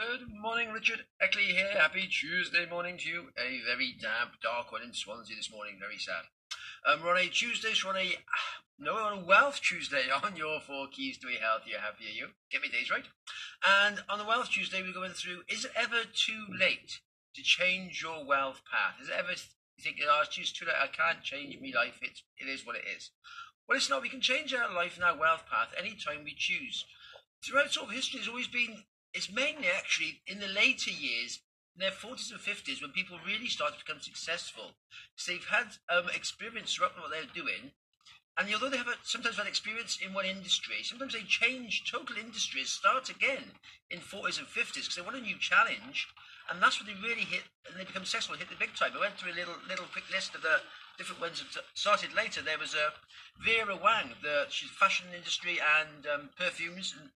Good 0.00 0.26
morning, 0.28 0.72
Richard 0.72 1.04
Eckley 1.22 1.54
here. 1.54 1.70
Happy 1.70 2.08
Tuesday 2.08 2.66
morning 2.68 2.98
to 2.98 3.08
you. 3.08 3.28
A 3.38 3.60
very 3.64 3.94
damp, 4.02 4.40
dark 4.42 4.72
one 4.72 4.82
in 4.82 4.92
Swansea 4.92 5.36
this 5.36 5.52
morning. 5.52 5.76
Very 5.78 5.98
sad. 5.98 6.24
Um, 6.84 7.00
we're 7.00 7.12
on 7.12 7.18
a 7.18 7.28
Tuesday, 7.28 7.74
so 7.74 7.90
on 7.90 7.96
a 7.96 8.16
no 8.76 8.96
on 8.96 9.18
a 9.22 9.24
Wealth 9.24 9.60
Tuesday 9.62 10.10
on 10.24 10.34
your 10.34 10.58
four 10.58 10.88
keys 10.88 11.16
to 11.18 11.28
a 11.28 11.40
healthier, 11.40 11.78
happier 11.78 12.10
you. 12.10 12.30
Get 12.50 12.62
me 12.62 12.68
days 12.70 12.90
right. 12.90 13.04
And 13.62 14.02
on 14.08 14.18
the 14.18 14.24
Wealth 14.24 14.50
Tuesday, 14.50 14.82
we're 14.82 14.92
going 14.92 15.12
through: 15.12 15.42
Is 15.48 15.64
it 15.64 15.70
ever 15.76 16.02
too 16.12 16.44
late 16.58 16.98
to 17.36 17.42
change 17.44 18.02
your 18.02 18.26
wealth 18.26 18.62
path? 18.66 19.00
Is 19.00 19.08
it 19.08 19.14
ever 19.16 19.30
you 19.30 19.84
think, 19.84 19.98
oh, 20.04 20.24
it's 20.26 20.52
too 20.52 20.66
late? 20.66 20.74
I 20.74 20.88
can't 20.88 21.22
change 21.22 21.56
my 21.62 21.70
life. 21.72 22.00
It's 22.02 22.24
it 22.36 22.48
is 22.48 22.66
what 22.66 22.74
it 22.74 22.84
is. 22.96 23.12
Well, 23.68 23.76
it's 23.76 23.88
not. 23.88 24.02
We 24.02 24.08
can 24.08 24.20
change 24.20 24.52
our 24.52 24.74
life 24.74 24.96
and 24.96 25.04
our 25.04 25.16
wealth 25.16 25.44
path 25.48 25.72
anytime 25.78 26.24
we 26.24 26.34
choose. 26.36 26.84
Throughout 27.46 27.72
sort 27.72 27.90
of 27.90 27.94
history, 27.94 28.18
there's 28.18 28.28
always 28.28 28.48
been 28.48 28.82
it's 29.14 29.32
mainly 29.32 29.68
actually 29.68 30.20
in 30.26 30.40
the 30.40 30.48
later 30.48 30.90
years, 30.90 31.40
in 31.74 31.80
their 31.80 31.90
40s 31.90 32.30
and 32.30 32.40
50s, 32.40 32.82
when 32.82 32.90
people 32.90 33.18
really 33.26 33.46
start 33.46 33.72
to 33.72 33.84
become 33.84 34.00
successful. 34.00 34.74
So 35.16 35.32
they've 35.32 35.46
had 35.46 35.78
um, 35.88 36.10
experience 36.14 36.74
throughout 36.74 36.98
what 36.98 37.10
they're 37.10 37.30
doing. 37.34 37.72
And 38.36 38.52
although 38.52 38.68
they 38.68 38.78
have 38.78 38.88
a, 38.88 38.98
sometimes 39.04 39.36
had 39.36 39.46
experience 39.46 39.98
in 40.04 40.12
one 40.12 40.26
industry, 40.26 40.82
sometimes 40.82 41.14
they 41.14 41.22
change 41.22 41.88
total 41.90 42.16
industries, 42.16 42.70
start 42.70 43.08
again 43.08 43.54
in 43.90 44.00
40s 44.00 44.38
and 44.38 44.48
50s 44.48 44.74
because 44.74 44.96
they 44.96 45.02
want 45.02 45.16
a 45.16 45.20
new 45.20 45.38
challenge. 45.38 46.08
And 46.50 46.60
that's 46.60 46.78
when 46.78 46.90
they 46.90 47.00
really 47.00 47.24
hit, 47.24 47.42
and 47.66 47.78
they 47.78 47.84
become 47.84 48.04
successful, 48.04 48.36
hit 48.36 48.50
the 48.50 48.56
big 48.58 48.74
time. 48.74 48.90
I 48.94 49.00
went 49.00 49.14
through 49.14 49.32
a 49.32 49.38
little 49.38 49.54
little 49.68 49.86
quick 49.86 50.04
list 50.10 50.34
of 50.34 50.42
the 50.42 50.60
different 50.98 51.20
ones 51.20 51.42
that 51.54 51.64
started 51.74 52.12
later. 52.12 52.42
There 52.42 52.58
was 52.58 52.74
a 52.74 52.88
uh, 52.88 52.90
Vera 53.38 53.76
Wang, 53.76 54.12
the 54.20 54.46
she's 54.50 54.70
fashion 54.70 55.06
industry 55.16 55.58
and 55.58 56.06
um, 56.06 56.30
perfumes, 56.36 56.94
and 56.98 57.10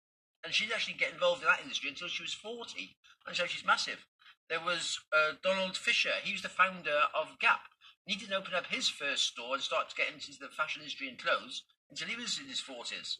and 0.44 0.54
she 0.54 0.64
didn't 0.64 0.76
actually 0.76 0.94
get 0.94 1.12
involved 1.12 1.42
in 1.42 1.48
that 1.48 1.62
industry 1.62 1.90
until 1.90 2.08
she 2.08 2.22
was 2.22 2.34
40, 2.34 2.96
and 3.26 3.36
so 3.36 3.46
she's 3.46 3.66
massive. 3.66 4.06
There 4.48 4.60
was 4.64 4.98
uh, 5.12 5.34
Donald 5.42 5.76
Fisher, 5.76 6.16
he 6.22 6.32
was 6.32 6.42
the 6.42 6.48
founder 6.48 7.12
of 7.14 7.38
Gap. 7.38 7.68
And 8.06 8.14
he 8.14 8.20
didn't 8.20 8.38
open 8.38 8.54
up 8.54 8.66
his 8.66 8.88
first 8.88 9.26
store 9.26 9.54
and 9.54 9.62
start 9.62 9.90
to 9.90 9.96
get 9.96 10.08
into 10.12 10.32
the 10.40 10.48
fashion 10.48 10.80
industry 10.80 11.08
and 11.08 11.18
clothes 11.18 11.64
until 11.90 12.08
he 12.08 12.16
was 12.16 12.38
in 12.38 12.48
his 12.48 12.60
40s. 12.60 13.18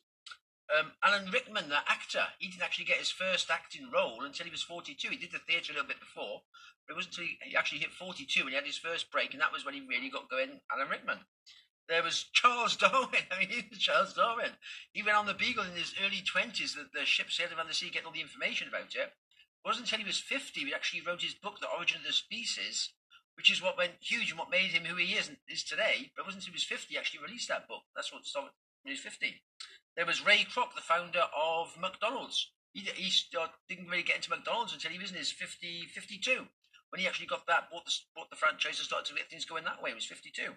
Um, 0.69 0.93
Alan 1.03 1.31
Rickman, 1.31 1.69
the 1.69 1.81
actor, 1.89 2.25
he 2.39 2.49
didn't 2.49 2.63
actually 2.63 2.85
get 2.85 2.99
his 2.99 3.11
first 3.11 3.51
acting 3.51 3.91
role 3.93 4.25
until 4.25 4.45
he 4.45 4.53
was 4.53 4.63
42. 4.63 5.09
He 5.09 5.17
did 5.17 5.33
the 5.33 5.41
theatre 5.41 5.73
a 5.73 5.77
little 5.77 5.89
bit 5.89 6.01
before, 6.01 6.43
but 6.87 6.93
it 6.93 6.97
wasn't 6.97 7.17
until 7.17 7.33
he 7.41 7.57
actually 7.57 7.81
hit 7.81 7.93
42 7.93 8.45
when 8.45 8.53
he 8.53 8.57
had 8.57 8.67
his 8.67 8.77
first 8.77 9.11
break, 9.11 9.33
and 9.33 9.41
that 9.41 9.53
was 9.53 9.65
when 9.65 9.75
he 9.75 9.81
really 9.81 10.11
got 10.11 10.29
going, 10.29 10.61
Alan 10.73 10.89
Rickman. 10.89 11.21
There 11.89 12.03
was 12.03 12.27
Charles 12.33 12.77
Darwin. 12.83 13.25
I 13.31 13.39
mean, 13.41 13.65
Charles 13.79 14.13
Darwin. 14.13 14.53
even 14.95 15.15
on 15.15 15.27
the 15.27 15.35
Beagle 15.35 15.65
in 15.65 15.73
his 15.73 15.95
early 16.05 16.23
20s, 16.23 16.75
the, 16.75 16.87
the 16.93 17.07
ship 17.07 17.31
sailed 17.31 17.53
around 17.57 17.69
the 17.69 17.75
sea, 17.75 17.89
getting 17.89 18.07
all 18.07 18.13
the 18.13 18.21
information 18.21 18.69
about 18.69 18.95
it. 18.95 19.09
It 19.09 19.65
wasn't 19.65 19.87
until 19.87 20.01
he 20.01 20.05
was 20.05 20.21
50 20.21 20.61
he 20.61 20.75
actually 20.75 21.01
wrote 21.01 21.23
his 21.23 21.35
book, 21.35 21.61
The 21.61 21.69
Origin 21.69 21.99
of 21.99 22.07
the 22.07 22.13
Species, 22.13 22.93
which 23.37 23.51
is 23.51 23.63
what 23.63 23.79
went 23.79 24.01
huge 24.01 24.31
and 24.31 24.39
what 24.39 24.51
made 24.51 24.71
him 24.71 24.85
who 24.85 24.97
he 24.97 25.15
is, 25.15 25.31
is 25.49 25.65
today. 25.65 26.13
But 26.15 26.23
it 26.23 26.27
wasn't 26.27 26.45
until 26.45 26.53
he 26.53 26.61
was 26.61 26.65
50 26.65 26.93
he 26.93 26.99
actually 26.99 27.25
released 27.25 27.49
that 27.49 27.69
book. 27.69 27.83
That's 27.97 28.13
what 28.13 28.27
started 28.27 28.53
when 28.83 28.93
he 28.93 28.99
was 28.99 29.01
50. 29.01 29.41
There 29.97 30.07
was 30.07 30.25
Ray 30.25 30.45
Kroc, 30.45 30.75
the 30.75 30.83
founder 30.85 31.25
of 31.35 31.77
McDonald's. 31.81 32.53
He, 32.73 32.81
he 32.81 33.11
didn't 33.69 33.89
really 33.89 34.03
get 34.03 34.17
into 34.17 34.31
McDonald's 34.31 34.75
until 34.75 34.93
he 34.93 34.99
was 34.99 35.11
in 35.11 35.17
his 35.17 35.33
50, 35.33 35.89
52. 35.91 36.47
When 36.91 37.01
he 37.01 37.09
actually 37.09 37.27
got 37.27 37.47
that, 37.47 37.71
bought 37.71 37.85
the, 37.85 37.93
bought 38.15 38.31
the 38.31 38.37
franchise 38.37 38.79
and 38.79 38.87
started 38.87 39.09
to 39.09 39.15
get 39.17 39.29
things 39.31 39.45
going 39.45 39.65
that 39.65 39.83
way, 39.83 39.91
he 39.91 39.95
was 39.95 40.07
52. 40.07 40.53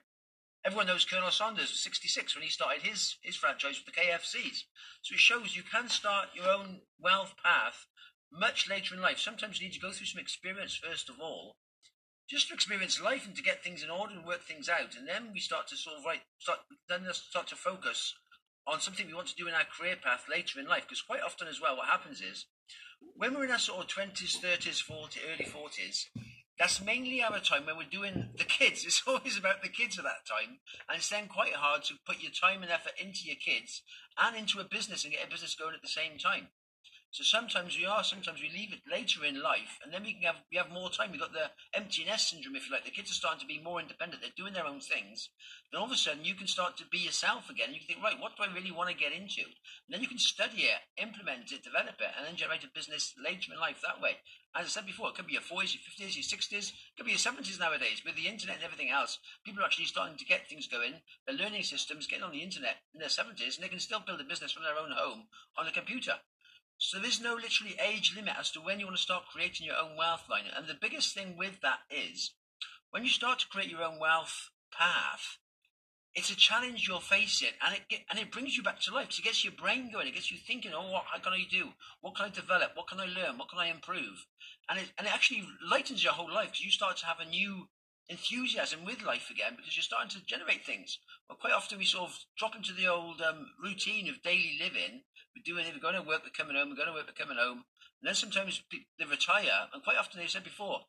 Everyone 0.63 0.85
knows 0.85 1.05
Colonel 1.05 1.31
Sanders 1.31 1.71
was 1.71 1.83
66 1.83 2.35
when 2.35 2.43
he 2.43 2.49
started 2.49 2.83
his, 2.83 3.15
his 3.23 3.35
franchise 3.35 3.81
with 3.83 3.93
the 3.93 3.99
KFCs. 3.99 4.63
So 5.01 5.13
it 5.13 5.19
shows 5.19 5.55
you 5.55 5.63
can 5.63 5.89
start 5.89 6.29
your 6.35 6.47
own 6.47 6.81
wealth 6.99 7.33
path 7.43 7.87
much 8.31 8.69
later 8.69 8.93
in 8.93 9.01
life. 9.01 9.17
Sometimes 9.17 9.59
you 9.59 9.67
need 9.67 9.73
to 9.73 9.79
go 9.79 9.91
through 9.91 10.05
some 10.05 10.21
experience 10.21 10.75
first 10.75 11.09
of 11.09 11.19
all, 11.19 11.55
just 12.29 12.47
to 12.47 12.53
experience 12.53 13.01
life 13.01 13.25
and 13.25 13.35
to 13.35 13.41
get 13.41 13.63
things 13.63 13.81
in 13.83 13.89
order 13.89 14.13
and 14.13 14.23
work 14.23 14.43
things 14.43 14.69
out. 14.69 14.95
And 14.95 15.07
then 15.07 15.31
we 15.33 15.39
start 15.39 15.67
to 15.69 15.77
sort 15.77 15.97
of 15.97 16.05
right, 16.05 16.21
start, 16.37 16.59
then 16.87 17.07
start 17.11 17.47
to 17.47 17.55
focus 17.55 18.13
on 18.67 18.79
something 18.79 19.07
we 19.07 19.15
want 19.15 19.29
to 19.29 19.35
do 19.35 19.47
in 19.47 19.55
our 19.55 19.65
career 19.65 19.95
path 20.01 20.25
later 20.29 20.59
in 20.59 20.67
life. 20.67 20.83
Because 20.83 21.01
quite 21.01 21.23
often 21.23 21.47
as 21.47 21.59
well, 21.59 21.75
what 21.75 21.87
happens 21.87 22.21
is 22.21 22.45
when 23.15 23.33
we're 23.33 23.45
in 23.45 23.51
our 23.51 23.57
sort 23.57 23.79
of 23.79 23.87
20s, 23.87 24.37
30s, 24.37 24.85
40s, 24.85 25.17
early 25.33 25.45
40s, 25.45 26.05
that's 26.61 26.79
mainly 26.79 27.23
our 27.23 27.39
time 27.39 27.65
when 27.65 27.75
we're 27.75 27.89
doing 27.89 28.29
the 28.37 28.43
kids. 28.43 28.85
It's 28.85 29.01
always 29.07 29.35
about 29.35 29.63
the 29.63 29.67
kids 29.67 29.97
at 29.97 30.03
that 30.03 30.29
time. 30.29 30.59
And 30.87 30.97
it's 30.97 31.09
then 31.09 31.27
quite 31.27 31.53
hard 31.53 31.83
to 31.85 31.95
put 32.05 32.21
your 32.21 32.31
time 32.31 32.61
and 32.61 32.71
effort 32.71 32.93
into 33.01 33.25
your 33.25 33.35
kids 33.35 33.81
and 34.15 34.35
into 34.35 34.59
a 34.59 34.63
business 34.63 35.03
and 35.03 35.11
get 35.11 35.25
a 35.25 35.29
business 35.29 35.55
going 35.55 35.73
at 35.73 35.81
the 35.81 35.87
same 35.87 36.19
time. 36.19 36.49
So 37.11 37.25
sometimes 37.25 37.77
we 37.77 37.85
are, 37.85 38.05
sometimes 38.05 38.39
we 38.39 38.47
leave 38.47 38.71
it 38.71 38.87
later 38.89 39.25
in 39.25 39.43
life, 39.43 39.83
and 39.83 39.91
then 39.91 40.03
we 40.03 40.13
can 40.13 40.23
have 40.23 40.47
we 40.49 40.55
have 40.55 40.71
more 40.71 40.89
time. 40.89 41.11
We've 41.11 41.19
got 41.19 41.33
the 41.33 41.51
empty 41.75 42.05
nest 42.05 42.29
syndrome, 42.31 42.55
if 42.55 42.67
you 42.67 42.71
like. 42.71 42.85
The 42.85 42.95
kids 42.95 43.11
are 43.11 43.19
starting 43.19 43.41
to 43.41 43.51
be 43.51 43.59
more 43.59 43.81
independent. 43.81 44.21
They're 44.21 44.31
doing 44.39 44.53
their 44.53 44.65
own 44.65 44.79
things. 44.79 45.27
Then 45.67 45.83
all 45.83 45.87
of 45.87 45.91
a 45.91 45.99
sudden, 45.99 46.23
you 46.23 46.35
can 46.35 46.47
start 46.47 46.77
to 46.77 46.87
be 46.87 46.99
yourself 46.99 47.49
again. 47.49 47.75
You 47.75 47.83
can 47.83 47.87
think, 47.99 48.03
right, 48.03 48.15
what 48.17 48.37
do 48.37 48.43
I 48.47 48.55
really 48.55 48.71
want 48.71 48.91
to 48.91 48.95
get 48.95 49.11
into? 49.11 49.43
And 49.43 49.91
then 49.91 49.99
you 49.99 50.07
can 50.07 50.23
study 50.23 50.71
it, 50.71 50.79
implement 50.95 51.51
it, 51.51 51.67
develop 51.67 51.99
it, 51.99 52.15
and 52.15 52.23
then 52.23 52.39
generate 52.39 52.63
a 52.63 52.71
business 52.71 53.13
later 53.19 53.51
in 53.51 53.59
life 53.59 53.83
that 53.83 53.99
way. 53.99 54.23
As 54.55 54.67
I 54.67 54.69
said 54.69 54.87
before, 54.87 55.11
it 55.11 55.15
could 55.15 55.27
be 55.27 55.35
your 55.35 55.43
40s, 55.43 55.75
your 55.75 55.83
50s, 55.83 56.15
your 56.15 56.31
60s, 56.31 56.71
it 56.71 56.95
could 56.95 57.07
be 57.07 57.15
your 57.15 57.19
70s 57.19 57.59
nowadays. 57.59 58.03
With 58.07 58.15
the 58.15 58.31
internet 58.31 58.63
and 58.63 58.65
everything 58.65 58.89
else, 58.89 59.19
people 59.43 59.63
are 59.63 59.67
actually 59.67 59.91
starting 59.91 60.15
to 60.15 60.25
get 60.25 60.47
things 60.47 60.67
going. 60.67 61.03
Their 61.27 61.35
learning 61.35 61.63
systems 61.63 62.07
getting 62.07 62.23
on 62.23 62.31
the 62.31 62.43
internet 62.43 62.87
in 62.95 63.03
their 63.03 63.11
70s, 63.11 63.59
and 63.59 63.63
they 63.63 63.71
can 63.71 63.83
still 63.83 63.99
build 63.99 64.23
a 64.23 64.27
business 64.27 64.55
from 64.55 64.63
their 64.63 64.79
own 64.79 64.95
home 64.95 65.27
on 65.59 65.67
a 65.67 65.75
computer. 65.75 66.23
So 66.83 66.97
there's 66.97 67.21
no 67.21 67.35
literally 67.35 67.75
age 67.79 68.15
limit 68.15 68.33
as 68.39 68.49
to 68.51 68.59
when 68.59 68.79
you 68.79 68.87
want 68.87 68.97
to 68.97 69.03
start 69.03 69.27
creating 69.31 69.67
your 69.67 69.75
own 69.75 69.95
wealth 69.95 70.23
line. 70.27 70.45
And 70.57 70.65
the 70.65 70.73
biggest 70.73 71.13
thing 71.13 71.37
with 71.37 71.61
that 71.61 71.81
is 71.91 72.33
when 72.89 73.03
you 73.03 73.09
start 73.11 73.37
to 73.39 73.47
create 73.47 73.69
your 73.69 73.83
own 73.83 73.99
wealth 73.99 74.49
path, 74.73 75.37
it's 76.15 76.31
a 76.31 76.35
challenge 76.35 76.87
you're 76.87 76.99
facing, 76.99 77.53
and 77.63 77.75
it 77.75 77.81
get, 77.87 77.99
and 78.09 78.17
it 78.17 78.31
brings 78.31 78.57
you 78.57 78.63
back 78.63 78.79
to 78.81 78.93
life. 78.95 79.11
So 79.11 79.21
it 79.21 79.25
gets 79.25 79.43
your 79.43 79.53
brain 79.53 79.91
going. 79.93 80.07
It 80.07 80.15
gets 80.15 80.31
you 80.31 80.39
thinking, 80.39 80.71
oh, 80.73 80.91
what 80.91 81.05
can 81.21 81.33
I 81.33 81.45
do? 81.51 81.69
What 82.01 82.15
can 82.15 82.25
I 82.25 82.29
develop? 82.29 82.71
What 82.73 82.87
can 82.87 82.99
I 82.99 83.05
learn? 83.05 83.37
What 83.37 83.49
can 83.49 83.59
I 83.59 83.67
improve? 83.67 84.25
And 84.67 84.79
it 84.79 84.91
and 84.97 85.05
it 85.05 85.13
actually 85.13 85.47
lightens 85.63 86.03
your 86.03 86.13
whole 86.13 86.33
life 86.33 86.47
because 86.47 86.65
you 86.65 86.71
start 86.71 86.97
to 86.97 87.05
have 87.05 87.19
a 87.19 87.29
new 87.29 87.67
enthusiasm 88.09 88.83
with 88.83 89.03
life 89.03 89.29
again 89.29 89.53
because 89.55 89.77
you're 89.77 89.83
starting 89.83 90.09
to 90.09 90.25
generate 90.25 90.65
things. 90.65 90.97
Well, 91.29 91.37
quite 91.39 91.53
often 91.53 91.77
we 91.77 91.85
sort 91.85 92.09
of 92.09 92.19
drop 92.37 92.55
into 92.55 92.73
the 92.73 92.87
old 92.87 93.21
um, 93.21 93.45
routine 93.63 94.09
of 94.09 94.23
daily 94.23 94.57
living. 94.59 95.03
We're 95.35 95.43
doing 95.43 95.65
it, 95.65 95.73
we're 95.73 95.81
going 95.81 96.01
to 96.01 96.07
work, 96.07 96.21
we're 96.23 96.35
coming 96.35 96.55
home, 96.55 96.69
we're 96.69 96.75
going 96.75 96.87
to 96.87 96.93
work, 96.93 97.07
we're 97.07 97.25
coming 97.25 97.37
home. 97.37 97.65
And 98.01 98.07
then 98.07 98.15
sometimes 98.15 98.63
they 98.71 99.05
retire, 99.05 99.69
and 99.73 99.83
quite 99.83 99.97
often, 99.97 100.19
they 100.19 100.27
said 100.27 100.43
before, 100.43 100.81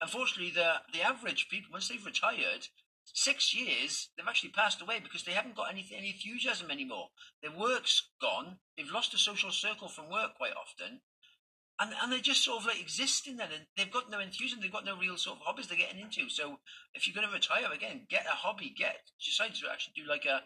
unfortunately, 0.00 0.52
the, 0.52 0.80
the 0.92 1.02
average 1.02 1.48
people, 1.50 1.72
once 1.72 1.88
they've 1.88 2.04
retired, 2.04 2.68
six 3.04 3.54
years, 3.54 4.10
they've 4.16 4.28
actually 4.28 4.50
passed 4.50 4.80
away 4.80 5.00
because 5.02 5.24
they 5.24 5.32
haven't 5.32 5.56
got 5.56 5.70
any, 5.70 5.88
any 5.94 6.10
enthusiasm 6.10 6.70
anymore. 6.70 7.08
Their 7.42 7.52
work's 7.52 8.10
gone. 8.20 8.58
They've 8.76 8.90
lost 8.90 9.14
a 9.14 9.18
social 9.18 9.50
circle 9.50 9.88
from 9.88 10.10
work 10.10 10.36
quite 10.36 10.52
often 10.52 11.00
and 11.82 11.92
and 12.02 12.12
they 12.12 12.20
just 12.20 12.44
sort 12.44 12.60
of 12.60 12.66
like 12.66 12.80
exist 12.80 13.26
in 13.26 13.36
there. 13.36 13.48
And 13.52 13.66
they've 13.76 13.90
got 13.90 14.10
no 14.10 14.20
enthusiasm. 14.20 14.60
They've 14.60 14.72
got 14.72 14.84
no 14.84 14.96
real 14.96 15.16
sort 15.16 15.38
of 15.38 15.42
hobbies 15.44 15.66
they're 15.66 15.78
getting 15.78 16.00
into. 16.00 16.28
So 16.28 16.58
if 16.94 17.06
you're 17.06 17.14
going 17.14 17.26
to 17.26 17.32
retire 17.32 17.72
again, 17.74 18.06
get 18.08 18.26
a 18.26 18.36
hobby. 18.36 18.74
Get 18.76 19.10
decide 19.24 19.54
to 19.56 19.70
actually 19.70 19.94
do 19.96 20.08
like 20.08 20.24
a. 20.24 20.42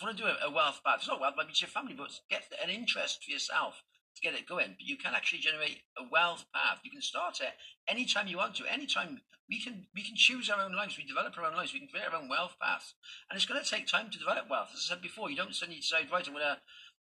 You 0.00 0.06
want 0.06 0.16
to 0.16 0.22
do 0.24 0.28
a, 0.28 0.48
a 0.48 0.50
wealth 0.50 0.80
path, 0.84 0.98
it's 0.98 1.08
not 1.08 1.20
wealth, 1.20 1.34
maybe 1.36 1.50
it's 1.50 1.60
your 1.60 1.68
family, 1.68 1.94
but 1.94 2.20
get 2.30 2.44
an 2.62 2.70
interest 2.70 3.24
for 3.24 3.30
yourself 3.30 3.84
to 4.16 4.22
get 4.22 4.34
it 4.34 4.48
going. 4.48 4.76
But 4.78 4.86
you 4.86 4.96
can 4.96 5.14
actually 5.14 5.40
generate 5.40 5.84
a 5.98 6.08
wealth 6.10 6.46
path. 6.54 6.80
You 6.82 6.90
can 6.90 7.02
start 7.02 7.40
it 7.40 7.52
anytime 7.86 8.26
you 8.26 8.38
want 8.38 8.54
to. 8.56 8.64
Anytime 8.66 9.20
we 9.48 9.60
can 9.60 9.86
we 9.94 10.02
can 10.02 10.16
choose 10.16 10.48
our 10.48 10.62
own 10.62 10.72
lives. 10.72 10.96
We 10.96 11.04
develop 11.04 11.36
our 11.36 11.44
own 11.44 11.56
lives. 11.56 11.72
We 11.72 11.80
can 11.80 11.88
create 11.88 12.06
our 12.06 12.18
own 12.18 12.28
wealth 12.28 12.56
paths. 12.60 12.94
And 13.28 13.36
it's 13.36 13.46
going 13.46 13.62
to 13.62 13.68
take 13.68 13.86
time 13.86 14.10
to 14.10 14.18
develop 14.18 14.48
wealth. 14.48 14.70
As 14.72 14.86
I 14.88 14.94
said 14.94 15.02
before, 15.02 15.30
you 15.30 15.36
don't 15.36 15.54
suddenly 15.54 15.80
decide, 15.80 16.10
right, 16.10 16.26
I'm 16.26 16.32
going 16.32 16.44
to 16.44 16.58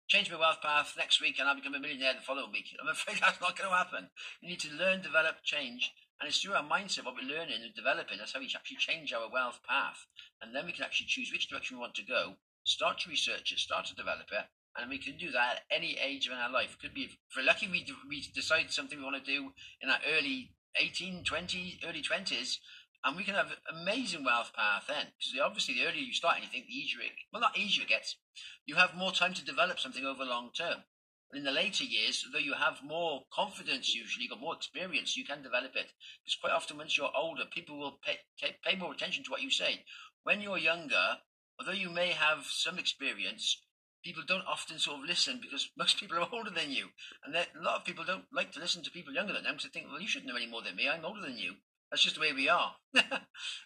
change 0.08 0.30
my 0.30 0.38
wealth 0.38 0.62
path 0.62 0.94
next 0.98 1.22
week 1.22 1.40
and 1.40 1.48
I'll 1.48 1.56
become 1.56 1.76
a 1.76 1.80
millionaire 1.80 2.14
the 2.14 2.22
following 2.22 2.52
week. 2.52 2.76
I'm 2.82 2.88
afraid 2.92 3.18
that's 3.22 3.42
not 3.42 3.58
going 3.58 3.70
to 3.70 3.76
happen. 3.76 4.10
You 4.42 4.50
need 4.50 4.60
to 4.62 4.74
learn, 4.74 5.02
develop, 5.02 5.44
change. 5.44 5.92
And 6.20 6.28
it's 6.28 6.40
through 6.40 6.54
our 6.54 6.64
mindset, 6.64 7.06
what 7.06 7.16
we're 7.16 7.28
learning 7.28 7.64
and 7.64 7.74
developing, 7.74 8.18
that's 8.20 8.34
how 8.34 8.40
we 8.40 8.52
actually 8.54 8.78
change 8.78 9.12
our 9.12 9.28
wealth 9.32 9.60
path. 9.68 10.06
And 10.42 10.56
then 10.56 10.66
we 10.66 10.72
can 10.72 10.84
actually 10.84 11.08
choose 11.08 11.32
which 11.32 11.50
direction 11.50 11.78
we 11.78 11.82
want 11.82 11.96
to 11.96 12.06
go, 12.06 12.36
start 12.64 13.00
to 13.00 13.10
research 13.10 13.52
it, 13.52 13.60
start 13.60 13.86
to 13.86 13.96
develop 13.96 14.28
it. 14.32 14.46
And 14.76 14.90
we 14.90 14.98
can 14.98 15.18
do 15.18 15.32
that 15.32 15.58
at 15.58 15.62
any 15.70 15.98
age 16.04 16.28
of 16.28 16.34
our 16.34 16.52
life. 16.52 16.78
Could 16.82 16.96
be, 16.96 17.04
if 17.04 17.18
we're 17.38 17.44
lucky, 17.44 17.68
we, 17.68 17.86
we 18.10 18.26
decide 18.34 18.72
something 18.72 18.98
we 18.98 19.04
want 19.04 19.24
to 19.24 19.32
do 19.32 19.52
in 19.82 19.90
our 19.90 20.00
early 20.18 20.52
18, 20.80 21.24
20, 21.24 21.80
early 21.88 22.02
20s 22.02 22.58
and 23.04 23.18
we 23.18 23.24
can 23.24 23.36
have 23.36 23.52
amazing 23.70 24.24
wealth 24.24 24.52
path 24.56 24.86
then. 24.88 25.08
Because 25.18 25.40
obviously, 25.44 25.76
the 25.76 25.86
earlier 25.86 26.02
you 26.02 26.14
start 26.14 26.38
anything, 26.38 26.64
the 26.68 26.74
easier 26.74 27.02
it 27.02 27.12
well, 27.32 27.42
not 27.42 27.58
easier 27.58 27.84
it 27.84 27.90
gets. 27.90 28.16
You 28.66 28.76
have 28.76 28.96
more 28.96 29.12
time 29.12 29.34
to 29.34 29.46
develop 29.46 29.80
something 29.80 30.06
over 30.06 30.24
long 30.24 30.52
term. 30.58 30.84
In 31.34 31.44
the 31.44 31.52
later 31.52 31.84
years, 31.84 32.24
though 32.32 32.40
you 32.40 32.54
have 32.54 32.84
more 32.84 33.24
confidence, 33.34 33.94
usually, 33.94 34.26
you 34.26 34.30
got 34.30 34.40
more 34.40 34.56
experience, 34.56 35.18
you 35.18 35.26
can 35.26 35.42
develop 35.42 35.76
it. 35.76 35.92
Because 36.24 36.38
quite 36.40 36.54
often, 36.54 36.78
once 36.78 36.98
you're 36.98 37.12
older, 37.16 37.44
people 37.52 37.78
will 37.78 38.00
pay, 38.06 38.20
pay 38.64 38.76
more 38.76 38.94
attention 38.94 39.24
to 39.24 39.32
what 39.32 39.42
you 39.42 39.50
say. 39.50 39.84
When 40.24 40.42
you're 40.42 40.60
younger, 40.60 41.18
although 41.60 41.72
you 41.72 41.90
may 41.90 42.10
have 42.10 42.46
some 42.46 42.80
experience, 42.80 43.62
people 44.04 44.24
don't 44.28 44.48
often 44.48 44.80
sort 44.80 45.00
of 45.00 45.06
listen 45.06 45.40
because 45.42 45.70
most 45.78 46.00
people 46.00 46.18
are 46.18 46.28
older 46.32 46.50
than 46.50 46.72
you, 46.72 46.90
and 47.26 47.36
a 47.36 47.46
lot 47.62 47.76
of 47.76 47.86
people 47.86 48.04
don't 48.04 48.26
like 48.34 48.52
to 48.54 48.60
listen 48.60 48.84
to 48.84 48.92
people 48.92 49.14
younger 49.14 49.34
than 49.34 49.44
them 49.44 49.56
because 49.56 49.70
they 49.72 49.80
think, 49.80 49.92
well, 49.92 50.02
you 50.02 50.08
shouldn't 50.08 50.30
know 50.30 50.38
any 50.38 50.48
more 50.48 50.62
than 50.62 50.76
me. 50.76 50.90
I'm 50.90 51.06
older 51.06 51.22
than 51.22 51.38
you. 51.38 51.54
That's 51.94 52.02
just 52.02 52.16
the 52.16 52.22
way 52.22 52.34
we 52.34 52.50
are. 52.50 52.74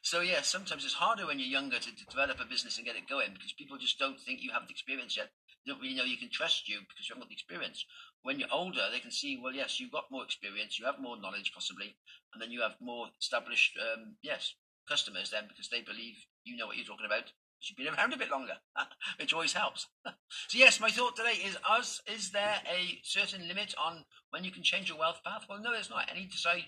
so 0.01 0.19
yeah, 0.19 0.41
sometimes 0.41 0.83
it's 0.83 0.99
harder 0.99 1.25
when 1.25 1.39
you're 1.39 1.47
younger 1.47 1.79
to, 1.79 1.95
to, 1.95 2.05
develop 2.11 2.41
a 2.41 2.45
business 2.45 2.75
and 2.75 2.85
get 2.85 2.97
it 2.97 3.07
going 3.07 3.31
because 3.31 3.53
people 3.53 3.77
just 3.77 3.97
don't 3.97 4.19
think 4.19 4.41
you 4.41 4.51
have 4.51 4.67
the 4.67 4.73
experience 4.73 5.15
yet. 5.15 5.31
They 5.65 5.71
don't 5.71 5.81
really 5.81 5.95
know 5.95 6.03
you 6.03 6.17
can 6.17 6.29
trust 6.29 6.67
you 6.67 6.79
because 6.79 7.07
you 7.07 7.15
haven't 7.15 7.23
got 7.23 7.29
the 7.29 7.39
experience. 7.39 7.85
When 8.23 8.37
you're 8.37 8.51
older, 8.51 8.83
they 8.91 8.99
can 8.99 9.11
see, 9.11 9.39
well, 9.41 9.53
yes, 9.53 9.79
you've 9.79 9.93
got 9.95 10.11
more 10.11 10.25
experience, 10.25 10.77
you 10.77 10.85
have 10.85 10.99
more 10.99 11.15
knowledge 11.15 11.53
possibly, 11.53 11.95
and 12.33 12.41
then 12.41 12.51
you 12.51 12.59
have 12.61 12.75
more 12.81 13.07
established, 13.17 13.79
um, 13.79 14.17
yes, 14.21 14.55
customers 14.89 15.29
then 15.31 15.47
because 15.47 15.69
they 15.69 15.81
believe 15.81 16.15
you 16.43 16.57
know 16.57 16.67
what 16.67 16.75
you're 16.75 16.85
talking 16.85 17.05
about. 17.05 17.31
You've 17.61 17.77
been 17.77 17.93
around 17.93 18.13
a 18.13 18.17
bit 18.17 18.31
longer, 18.31 18.57
which 19.19 19.33
always 19.33 19.53
helps. 19.53 19.87
so 20.05 20.57
yes, 20.57 20.79
my 20.79 20.89
thought 20.89 21.15
today 21.15 21.39
is: 21.43 21.57
us, 21.69 22.01
is 22.07 22.31
there 22.31 22.61
a 22.65 22.99
certain 23.03 23.47
limit 23.47 23.73
on 23.83 24.05
when 24.29 24.43
you 24.43 24.51
can 24.51 24.63
change 24.63 24.89
your 24.89 24.99
wealth 24.99 25.21
path? 25.25 25.45
Well, 25.49 25.59
no, 25.61 25.71
there's 25.71 25.89
not. 25.89 26.07
Any 26.09 26.25
decide 26.25 26.63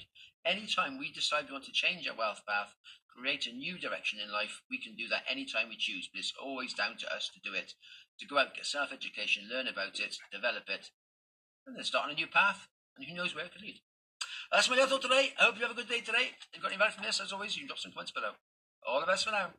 Anytime 0.45 0.97
we 0.97 1.11
decide 1.11 1.47
we 1.47 1.53
want 1.53 1.65
to 1.65 1.71
change 1.71 2.07
our 2.07 2.15
wealth 2.15 2.41
path, 2.47 2.75
create 3.15 3.45
a 3.45 3.51
new 3.51 3.77
direction 3.77 4.19
in 4.19 4.31
life, 4.31 4.61
we 4.71 4.81
can 4.81 4.95
do 4.95 5.07
that 5.09 5.23
anytime 5.29 5.67
we 5.67 5.75
choose, 5.75 6.07
but 6.11 6.19
it's 6.19 6.33
always 6.41 6.73
down 6.73 6.95
to 6.97 7.13
us 7.13 7.29
to 7.33 7.39
do 7.41 7.55
it. 7.55 7.73
To 8.19 8.25
go 8.25 8.37
out, 8.37 8.55
get 8.55 8.65
self 8.65 8.91
education, 8.91 9.49
learn 9.51 9.67
about 9.67 9.99
it, 9.99 10.17
develop 10.31 10.63
it, 10.69 10.91
and 11.67 11.75
then 11.75 11.83
start 11.83 12.05
on 12.05 12.11
a 12.11 12.15
new 12.15 12.27
path, 12.27 12.67
and 12.97 13.05
who 13.05 13.15
knows 13.15 13.35
where 13.35 13.45
it 13.45 13.53
could 13.53 13.61
lead. 13.61 13.81
That's 14.51 14.69
my 14.69 14.77
thought 14.77 15.01
today. 15.01 15.33
I 15.39 15.43
hope 15.43 15.55
you 15.55 15.61
have 15.61 15.71
a 15.71 15.75
good 15.75 15.89
day 15.89 16.01
today. 16.01 16.31
If 16.39 16.47
you've 16.53 16.63
got 16.63 16.71
any 16.71 16.75
advice 16.75 16.95
from 16.95 17.03
this, 17.03 17.21
as 17.21 17.31
always, 17.31 17.55
you 17.55 17.61
can 17.61 17.67
drop 17.67 17.79
some 17.79 17.91
comments 17.91 18.11
below. 18.11 18.31
All 18.87 18.99
the 18.99 19.05
best 19.05 19.25
for 19.25 19.31
now. 19.31 19.51